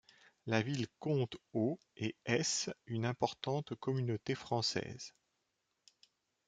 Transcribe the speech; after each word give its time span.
La 0.47 0.63
ville 0.63 0.87
compte 0.97 1.37
aux 1.53 1.77
et 1.95 2.15
s 2.25 2.71
une 2.87 3.05
importante 3.05 3.75
communauté 3.75 4.33
française. 4.33 5.13